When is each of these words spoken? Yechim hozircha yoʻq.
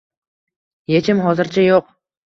Yechim 0.95 1.23
hozircha 1.29 1.71
yoʻq. 1.71 1.99